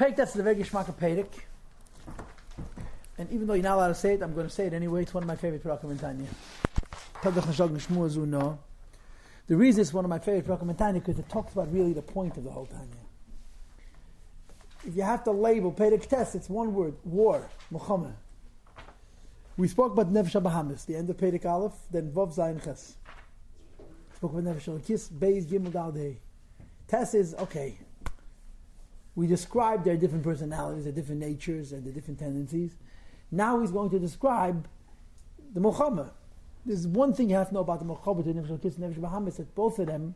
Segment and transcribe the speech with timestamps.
[0.00, 1.28] Perik, that's the very Gishmaka Perik.
[3.18, 5.02] And even though you're not allowed to say it, I'm going to say it anyway.
[5.02, 6.26] It's one of my favorite Parakim in Tanya.
[9.46, 11.92] The reason it's one of my favorite Parakim in Tanya because it talks about really
[11.92, 12.86] the point of the whole Tanya.
[14.86, 18.14] If you have to label Perik Tes, it's one word war, Muhammad.
[19.58, 22.96] We spoke about Nefesh Bahamis, the end of Perik Aleph, then Vav Zayin Ches.
[24.16, 26.14] Spoke about Nefesh Kis, Beis Gimel Dal.
[26.88, 27.76] Test is okay.
[29.14, 32.76] We described their different personalities, their different natures, and their different tendencies.
[33.30, 34.66] Now he's going to describe
[35.52, 36.10] the Muhammad.
[36.64, 39.36] There's one thing you have to know about the Muhammad and Nefesh and Nefesh Bahamis
[39.36, 40.14] that both of them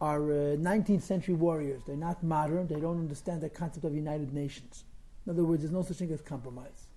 [0.00, 1.82] are uh, 19th century warriors.
[1.86, 2.66] They're not modern.
[2.66, 4.84] They don't understand the concept of United Nations.
[5.26, 6.88] In other words, there's no such thing as compromise.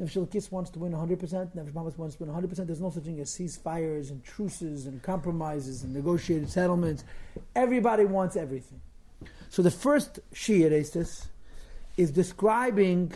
[0.00, 1.18] Nefesh Kis wants to win 100%.
[1.18, 2.66] Nefesh Bahamis wants to win 100%.
[2.66, 7.04] There's no such thing as ceasefires and truces and compromises and negotiated settlements.
[7.54, 8.80] Everybody wants everything.
[9.50, 11.28] So the first Shia Estes
[11.96, 13.12] is describing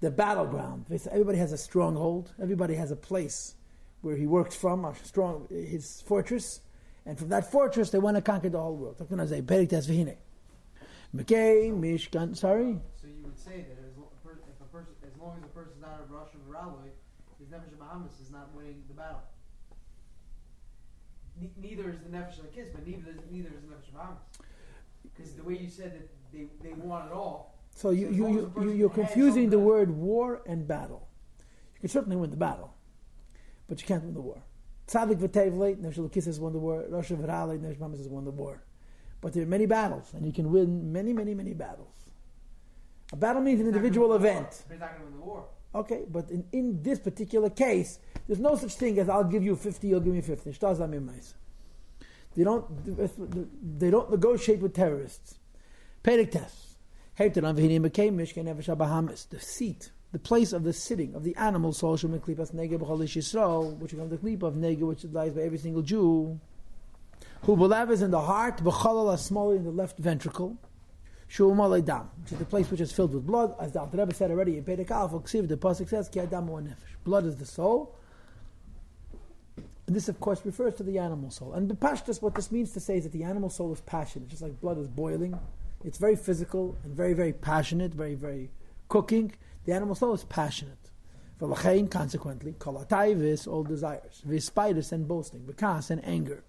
[0.00, 0.86] the battleground.
[1.10, 2.32] Everybody has a stronghold.
[2.40, 3.54] Everybody has a place
[4.02, 6.60] where he works from, a strong his fortress,
[7.04, 8.96] and from that fortress they want to conquer the whole world.
[8.98, 9.06] Sorry.
[11.16, 15.82] So you would say that as, if a person, as long as a person is
[15.82, 16.90] not a Russian Raloi,
[17.38, 19.22] his nefesh Bahamis is not winning the battle.
[21.60, 24.18] neither is the nefesh Kiss, but neither neither is the nefesh Bahamis.
[25.02, 27.58] Because the way you said that they, they want it all.
[27.74, 31.08] So you, you, you, you, you're confusing the word war and battle.
[31.74, 32.74] You can certainly win the battle,
[33.68, 34.42] but you can't win the war.
[34.86, 36.84] Tzadik v'tevleit, Nefesh has won the war.
[36.88, 38.62] Rosh V'ralei, Nefesh has won the war.
[39.20, 41.94] But there are many battles, and you can win many, many, many battles.
[43.12, 44.64] A battle means an individual event.
[44.68, 45.46] But not going to win the war.
[45.74, 49.54] Okay, but in, in this particular case, there's no such thing as I'll give you
[49.54, 50.52] 50, you'll give me 50.
[52.36, 55.36] They don't, they don't negotiate with terrorists.
[56.04, 56.66] Perik Tes.
[57.18, 64.54] The seat, the place of the sitting of the animal which becomes the klip of
[64.54, 66.40] nega, which lies by every single Jew.
[67.42, 70.56] who is in the heart, b'chalal asmali in the left ventricle.
[71.28, 74.30] Shu'umalei dam, which is the place which is filled with blood, as the Rebbe said
[74.30, 76.74] already in Perik Aleph, the pasuk says, ki adam nefesh.
[77.04, 77.94] Blood is the soul,
[79.90, 81.52] and this, of course, refers to the animal soul.
[81.52, 84.28] And the pashtas, what this means to say is that the animal soul is passionate,
[84.28, 85.36] just like blood is boiling.
[85.84, 88.52] It's very physical and very, very passionate, very, very
[88.88, 89.32] cooking.
[89.64, 90.92] The animal soul is passionate.
[91.40, 94.22] For V'lachein, consequently, kalataivis, all desires.
[94.24, 95.40] V'spitis and boasting.
[95.40, 96.44] V'kas and anger.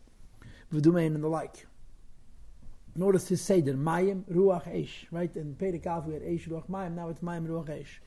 [0.72, 1.66] V'dumein and the like.
[2.96, 5.08] Notice his seder, mayim ruach eish.
[5.10, 5.36] Right?
[5.36, 8.02] In Perek we had eish ruach mayim, now it's mayim ruach eish.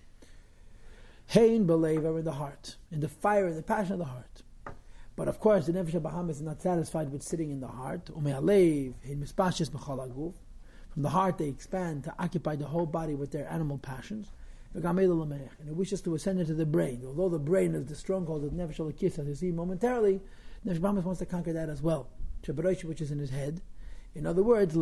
[1.26, 4.42] Hein belev in the heart, in the fire, in the passion of the heart.
[5.16, 8.10] But of course, the Nefesh Bahamis is not satisfied with sitting in the heart.
[8.12, 8.24] From
[11.02, 14.32] the heart, they expand to occupy the whole body with their animal passions.
[14.74, 17.04] And it wishes to ascend into the brain.
[17.06, 20.20] Although the brain is the stronghold of Nefesh Alakis, as you see momentarily,
[20.66, 22.08] Nefesh Bahamis wants to conquer that as well.
[22.46, 23.62] Which is in his head.
[24.16, 24.80] In other words, to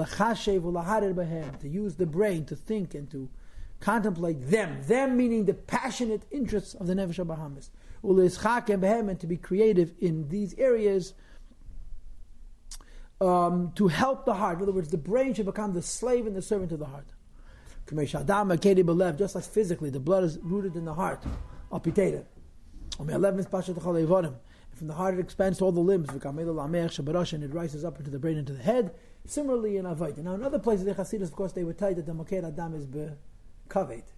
[1.63, 3.29] use the brain to think and to
[3.81, 4.83] contemplate them.
[4.87, 7.69] Them meaning the passionate interests of the Nefesh Bahamis
[8.03, 11.15] and to be creative in these areas
[13.21, 14.57] um, to help the heart.
[14.57, 17.07] In other words, the brain should become the slave and the servant of the heart.
[17.87, 21.23] Just like physically, the blood is rooted in the heart.
[24.75, 28.19] From the heart it expands to all the limbs, and it rises up into the
[28.19, 28.95] brain, into the head.
[29.25, 30.19] Similarly in Avodah.
[30.19, 32.45] Now in other places, the Hasidus, of course, they would tell you that the Moker
[32.45, 32.87] Adam is
[33.69, 34.12] be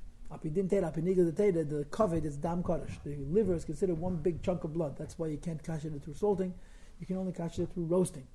[1.64, 3.02] the kaved is dam kodesh.
[3.04, 4.96] The liver is considered one big chunk of blood.
[4.98, 6.54] That's why you can't catch it through salting.
[7.00, 8.26] You can only catch it through roasting.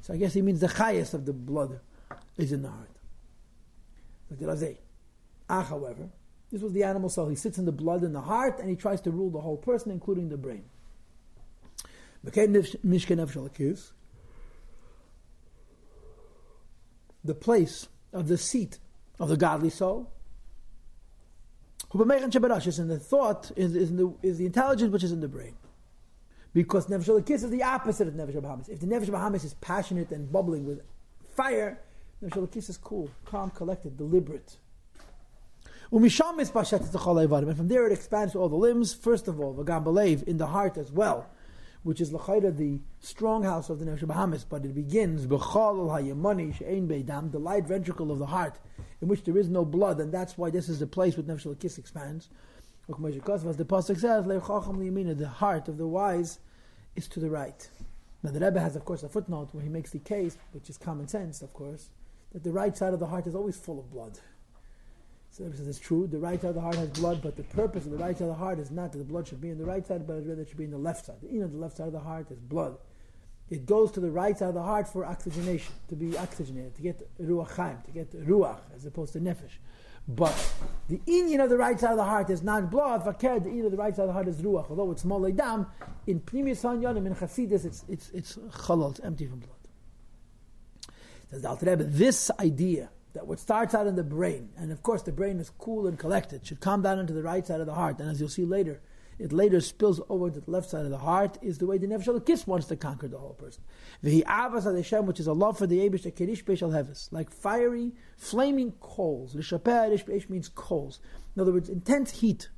[0.00, 1.80] So I guess he means the highest of the blood
[2.36, 2.90] is in the heart.
[5.48, 6.08] Ah, however,
[6.50, 7.28] this was the animal soul.
[7.28, 9.56] He sits in the blood in the heart and he tries to rule the whole
[9.56, 10.64] person, including the brain.
[12.22, 12.30] The
[17.34, 18.78] place of the seat
[19.18, 20.13] of the godly soul
[21.94, 25.54] in the thought, is, is, in the, is the intelligence which is in the brain.
[26.52, 28.68] Because Nefesh Kiss is the opposite of Nefesh Bahamis.
[28.68, 30.80] If the Nefesh Bahamis is passionate and bubbling with
[31.34, 31.80] fire,
[32.22, 34.56] Nefesh Kiss is cool, calm, collected, deliberate.
[35.92, 38.94] And from there it expands to all the limbs.
[38.94, 41.30] First of all, Vagam Balev, in the heart as well
[41.84, 46.56] which is Lachaida, the strong house of the Nefesh Bahamis, but it begins B'chal Hayamani
[46.56, 48.58] She'ein Beidam, the light ventricle of the heart,
[49.00, 51.46] in which there is no blood, and that's why this is the place where Nefesh
[51.46, 52.28] Lakis expands.
[52.88, 52.96] As
[53.56, 56.38] the Pasuk says, the heart of the wise
[56.96, 57.68] is to the right.
[58.22, 60.76] Now the Rebbe has, of course, a footnote where he makes the case, which is
[60.78, 61.90] common sense, of course,
[62.32, 64.18] that the right side of the heart is always full of blood.
[65.30, 66.06] So it says it's true.
[66.06, 68.28] The right side of the heart has blood, but the purpose of the right side
[68.28, 70.26] of the heart is not that the blood should be in the right side, but
[70.26, 71.16] rather it should be in the left side.
[71.28, 72.76] You know, the left side of the heart is blood.
[73.50, 76.82] It goes to the right side of the heart for oxygenation, to be oxygenated, to
[76.82, 79.58] get ruach chaim, to get ruach, as opposed to nefesh.
[80.08, 80.34] But
[80.88, 83.04] the inyan of the right side of the heart is not blood.
[83.04, 84.68] Fakir, the inyan of the right side of the heart is ruach.
[84.70, 85.66] Although it's molay dam,
[86.06, 89.50] in pnimius hanyanim, in chasidus, it's it's it's chalal, it's empty from blood.
[91.30, 94.82] Says the Alter Rebbe, this idea that what starts out in the brain, and of
[94.82, 97.66] course the brain is cool and collected, should come down into the right side of
[97.66, 98.80] the heart, and as you'll see later,
[99.18, 101.86] it later spills over to the left side of the heart, is the way the
[101.86, 103.62] Nefesh Kiss wants to conquer the whole person.
[104.02, 107.92] The Avas Hashem, which is a love for the Abish, Kerish Beshal Heves, like fiery,
[108.16, 109.34] flaming coals.
[109.34, 111.00] Rishapeh means coals.
[111.36, 112.48] In other words, intense heat.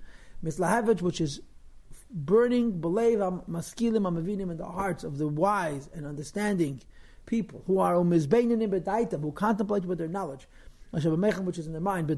[0.44, 1.40] Mislahavich, which is
[2.10, 6.80] burning, belev, maskilim, amavinim, in the hearts of the wise and understanding
[7.26, 10.46] people who are who contemplate with their knowledge,
[10.90, 11.04] which
[11.58, 12.08] is in their mind,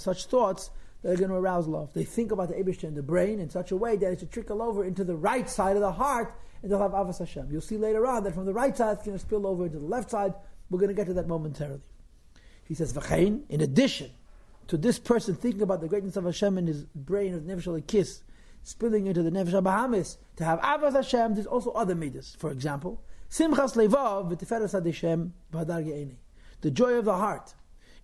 [0.00, 0.70] such thoughts
[1.02, 1.92] that are going to arouse love.
[1.94, 4.32] They think about the Abishta in the brain in such a way that it should
[4.32, 7.48] trickle over into the right side of the heart, and they'll have Avas Hashem.
[7.50, 9.78] You'll see later on that from the right side it's going to spill over into
[9.78, 10.34] the left side.
[10.70, 11.80] We're going to get to that momentarily.
[12.64, 14.10] He says, V'chein, in addition
[14.66, 18.22] to this person thinking about the greatness of Hashem in his brain of Nefesh Kiss,
[18.62, 22.36] spilling into the Nefesh Bahamis, to have Avas Hashem, there's also other midas.
[22.38, 26.16] For example, Simchas Levav v'tiferes Adeshem v'hadar.
[26.60, 27.54] The joy of the heart,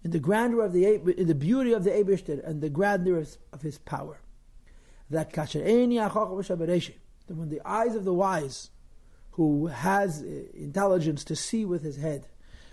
[0.05, 0.85] in the grandeur of the
[1.19, 4.21] in the beauty of the Ebershter and the grandeur of, his power.
[5.11, 5.35] That
[7.29, 8.71] when the eyes of the wise,
[9.33, 12.27] who has uh, intelligence to see with his head,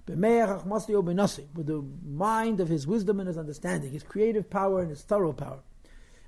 [0.06, 5.34] with the mind of his wisdom and his understanding, his creative power and his thorough
[5.34, 5.60] power.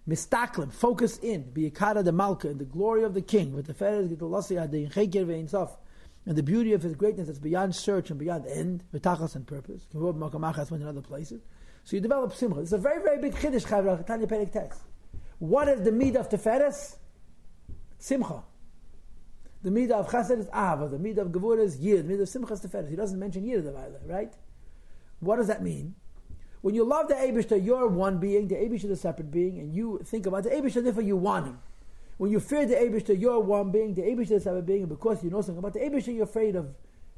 [0.08, 3.74] Mistaklim, focus in, biyakara de malka, in the glory of the king, with the
[6.26, 9.88] and the beauty of his greatness that's beyond search and beyond end, v'tachas and purpose.
[9.94, 11.42] went in other places.
[11.84, 12.62] So you develop simcha.
[12.62, 14.80] It's a very, very big chiddush, Chavra, Tanya Perek Tes.
[15.40, 16.96] What is the midah of Teferes?
[17.98, 18.44] Simcha.
[19.64, 20.88] The midah of Chesed is Ava.
[20.90, 22.08] The midah of Gevur is Yid.
[22.08, 22.90] The midah of Simcha is Teferes.
[22.90, 24.34] He doesn't mention Yid Bible, right?
[25.20, 25.96] What does that mean?
[26.62, 29.74] When you love the Abishter, you're one being, the Abishter is a separate being, and
[29.74, 31.60] you think about the Abishter, therefore you want him.
[32.18, 35.24] When you fear the Abishter, you're one being, the Abishter is a being, and because
[35.24, 36.74] you know something about the Abishter, you're afraid of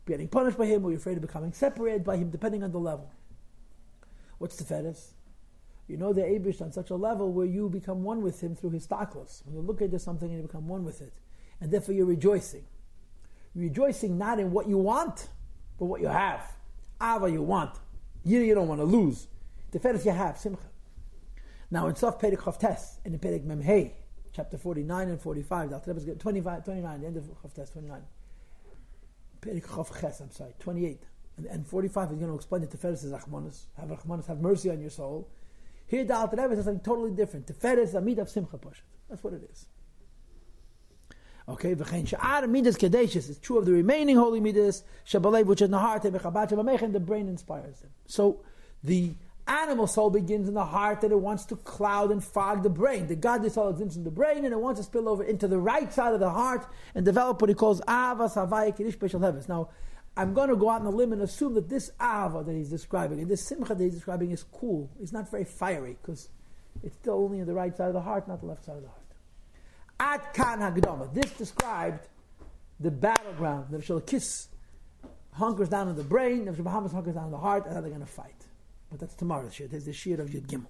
[0.07, 2.79] getting punished by him, or you're afraid of becoming separated by him, depending on the
[2.79, 3.11] level.
[4.37, 5.13] What's the fetus?
[5.87, 8.71] You know the Abish on such a level where you become one with him through
[8.71, 9.45] his taklos.
[9.45, 11.13] When you look into something and you become one with it.
[11.61, 12.63] And therefore you're rejoicing.
[13.53, 15.29] You're rejoicing not in what you want,
[15.77, 16.41] but what you have.
[17.01, 17.75] Ava you want.
[18.23, 19.27] You, you don't want to lose.
[19.71, 20.63] The fetus you have, simcha.
[21.69, 23.91] Now in Sof Perek Chavtes and in Perek Memhei,
[24.35, 25.69] chapter 49 and 45.
[25.69, 28.01] The 25, 29, the end of Chavtes, 29.
[29.41, 31.03] Perik Chav Ches, I'm sorry, 28.
[31.37, 33.65] And, and 45 is going to explain the Teferes is Achmanis.
[33.79, 35.29] Have Achmanis, have mercy on your soul.
[35.87, 37.47] Here the Alter Rebbe says something totally different.
[37.47, 38.81] Teferes Amid of Simcha Pashat.
[39.09, 39.67] That's what it is.
[41.47, 45.65] Okay, v'chein she'ar midas kadeshes It's true of the remaining holy midas shabalev which is
[45.65, 47.91] in the heart and the brain inspires them.
[48.07, 48.41] So
[48.83, 49.13] the
[49.47, 53.05] Animal soul begins in the heart and it wants to cloud and fog the brain.
[53.05, 55.59] The godly soul exists in the brain and it wants to spill over into the
[55.59, 56.65] right side of the heart
[56.95, 59.47] and develop what he calls Ava Savaya Kirish Beshal Heves.
[59.47, 59.69] Now,
[60.17, 62.69] I'm going to go out on a limb and assume that this Ava that he's
[62.69, 64.89] describing and this Simcha that he's describing is cool.
[64.99, 66.29] It's not very fiery because
[66.83, 68.81] it's still only in the right side of the heart, not the left side of
[68.81, 69.01] the heart.
[69.99, 71.13] At Kan Hagdama.
[71.13, 72.07] This described
[72.79, 73.67] the battleground.
[73.69, 74.47] The Kiss
[75.33, 77.89] hunkers down in the brain, the Bahamis hunkers down in the heart, and how they're
[77.89, 78.44] going to fight.
[78.89, 79.67] But that's tomorrow's shir.
[79.67, 80.67] There's the shir of Yud Gimel.